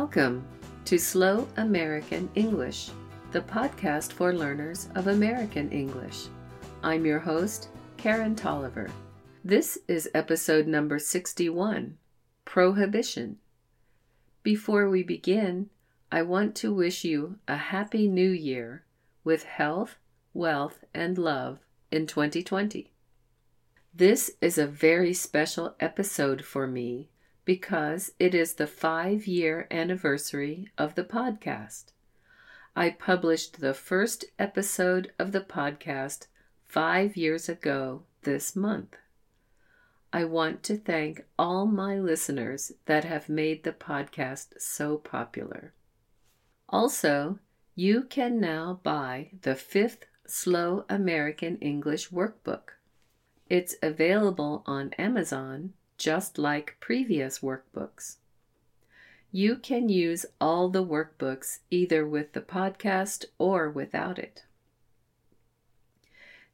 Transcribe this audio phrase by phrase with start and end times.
[0.00, 0.46] Welcome
[0.84, 2.90] to Slow American English,
[3.32, 6.28] the podcast for learners of American English.
[6.84, 8.88] I'm your host, Karen Tolliver.
[9.44, 11.98] This is episode number 61
[12.44, 13.38] Prohibition.
[14.44, 15.68] Before we begin,
[16.12, 18.84] I want to wish you a happy new year
[19.24, 19.96] with health,
[20.32, 21.58] wealth, and love
[21.90, 22.92] in 2020.
[23.92, 27.08] This is a very special episode for me
[27.48, 31.84] because it is the five year anniversary of the podcast.
[32.76, 36.26] I published the first episode of the podcast
[36.66, 38.98] five years ago this month.
[40.12, 45.72] I want to thank all my listeners that have made the podcast so popular.
[46.68, 47.38] Also,
[47.74, 52.72] you can now buy the fifth Slow American English Workbook.
[53.48, 58.16] It's available on Amazon just like previous workbooks.
[59.30, 64.44] You can use all the workbooks either with the podcast or without it.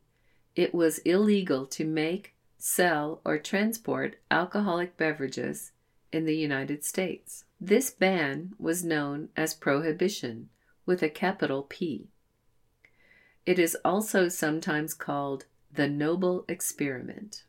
[0.56, 5.72] it was illegal to make, sell, or transport alcoholic beverages
[6.12, 7.46] in the United States.
[7.60, 10.50] This ban was known as prohibition
[10.86, 12.10] with a capital P.
[13.48, 17.46] It is also sometimes called the Noble Experiment.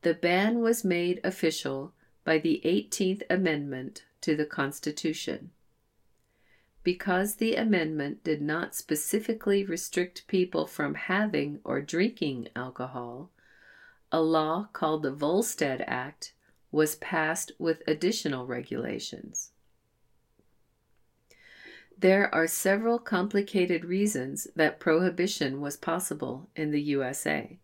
[0.00, 1.92] The ban was made official
[2.24, 5.50] by the 18th Amendment to the Constitution
[6.82, 13.30] because the amendment did not specifically restrict people from having or drinking alcohol,
[14.10, 16.32] a law called the Volstead Act
[16.72, 19.52] was passed with additional regulations.
[21.98, 27.58] There are several complicated reasons that prohibition was possible in the USA.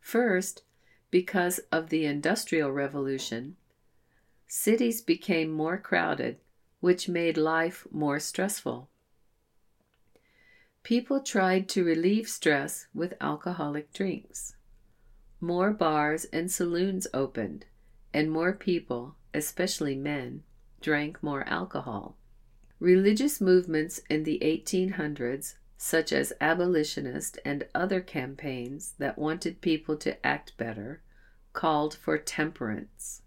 [0.00, 0.62] First,
[1.10, 3.56] because of the Industrial Revolution,
[4.46, 6.36] cities became more crowded
[6.82, 8.88] which made life more stressful.
[10.82, 14.56] People tried to relieve stress with alcoholic drinks.
[15.40, 17.66] More bars and saloons opened,
[18.12, 20.42] and more people, especially men,
[20.80, 22.16] drank more alcohol.
[22.80, 30.26] Religious movements in the 1800s, such as abolitionist and other campaigns that wanted people to
[30.26, 31.00] act better,
[31.52, 33.21] called for temperance.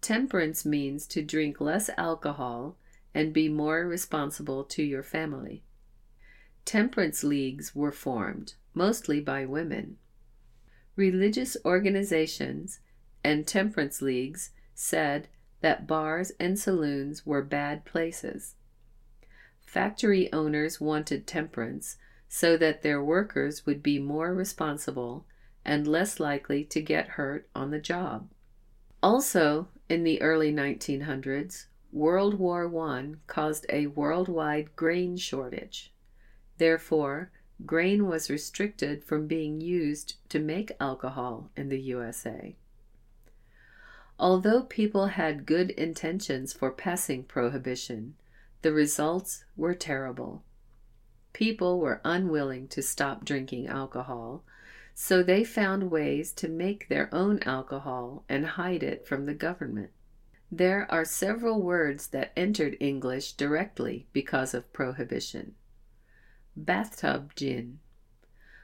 [0.00, 2.76] Temperance means to drink less alcohol
[3.14, 5.62] and be more responsible to your family.
[6.64, 9.96] Temperance leagues were formed, mostly by women.
[10.96, 12.80] Religious organizations
[13.24, 15.28] and temperance leagues said
[15.60, 18.54] that bars and saloons were bad places.
[19.60, 21.96] Factory owners wanted temperance
[22.28, 25.24] so that their workers would be more responsible
[25.64, 28.28] and less likely to get hurt on the job.
[29.06, 35.92] Also, in the early 1900s, World War I caused a worldwide grain shortage.
[36.58, 37.30] Therefore,
[37.64, 42.56] grain was restricted from being used to make alcohol in the USA.
[44.18, 48.16] Although people had good intentions for passing prohibition,
[48.62, 50.42] the results were terrible.
[51.32, 54.42] People were unwilling to stop drinking alcohol,
[54.98, 59.90] so they found ways to make their own alcohol and hide it from the government.
[60.50, 65.54] There are several words that entered English directly because of prohibition.
[66.56, 67.78] Bathtub gin,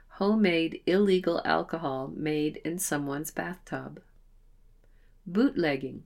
[0.09, 4.01] homemade illegal alcohol made in someone's bathtub.
[5.27, 6.05] Bootlegging,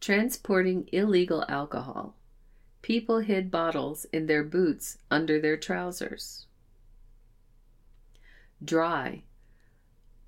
[0.00, 2.16] transporting illegal alcohol.
[2.80, 6.46] People hid bottles in their boots under their trousers.
[8.64, 9.24] Dry,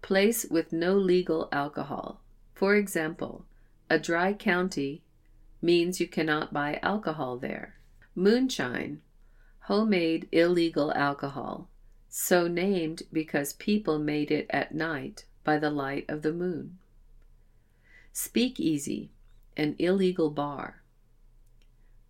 [0.03, 2.21] place with no legal alcohol.
[2.53, 3.47] For example,
[3.89, 5.03] a dry county
[5.63, 7.77] means you cannot buy alcohol there.
[8.15, 9.01] Moonshine,
[9.61, 11.71] homemade illegal alcohol,
[12.09, 16.79] so named because people made it at night by the light of the moon.
[18.13, 19.13] Speakeasy,
[19.57, 20.83] an illegal bar.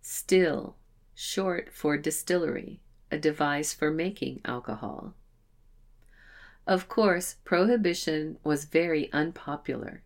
[0.01, 0.75] Still,
[1.15, 2.81] short for distillery,
[3.11, 5.13] a device for making alcohol.
[6.67, 10.03] Of course, prohibition was very unpopular,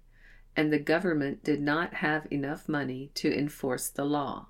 [0.55, 4.47] and the government did not have enough money to enforce the law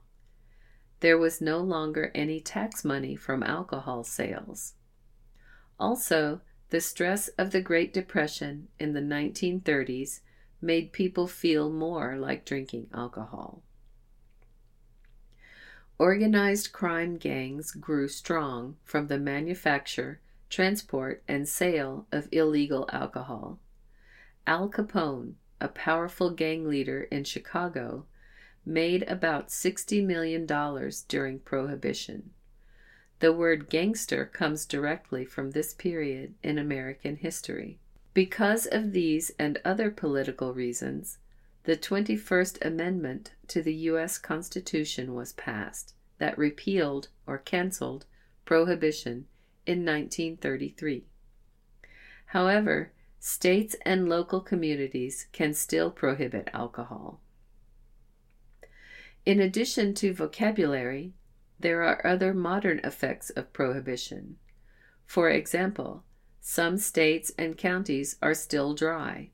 [1.02, 4.74] there was no longer any tax money from alcohol sales.
[5.80, 10.22] Also, the stress of the Great Depression in the 1930s
[10.62, 13.64] made people feel more like drinking alcohol.
[15.98, 23.58] Organized crime gangs grew strong from the manufacture, transport, and sale of illegal alcohol.
[24.46, 28.06] Al Capone, a powerful gang leader in Chicago,
[28.66, 30.46] made about $60 million
[31.08, 32.32] during Prohibition.
[33.20, 37.80] The word gangster comes directly from this period in American history.
[38.14, 41.18] Because of these and other political reasons,
[41.64, 44.18] the 21st Amendment to the U.S.
[44.18, 48.06] Constitution was passed that repealed or canceled
[48.44, 49.28] Prohibition
[49.72, 51.06] in 1933.
[52.28, 57.22] However, states and local communities can still prohibit alcohol.
[59.26, 61.14] In addition to vocabulary,
[61.58, 64.38] there are other modern effects of prohibition.
[65.06, 66.04] For example,
[66.42, 69.30] some states and counties are still dry.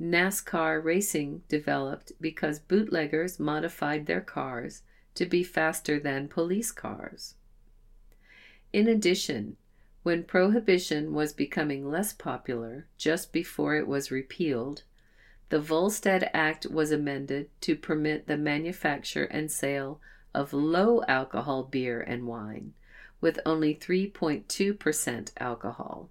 [0.00, 4.82] NASCAR racing developed because bootleggers modified their cars
[5.14, 7.34] to be faster than police cars.
[8.72, 9.56] In addition,
[10.02, 14.82] when prohibition was becoming less popular just before it was repealed,
[15.50, 20.00] the Volstead Act was amended to permit the manufacture and sale
[20.32, 22.72] of low alcohol beer and wine
[23.20, 26.08] with only 3.2% alcohol.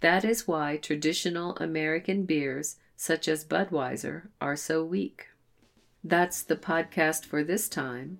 [0.00, 5.28] That is why traditional American beers such as Budweiser are so weak.
[6.04, 8.18] That's the podcast for this time.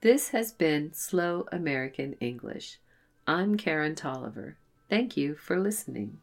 [0.00, 2.78] This has been Slow American English.
[3.26, 4.56] I'm Karen Tolliver.
[4.88, 6.18] Thank you for listening.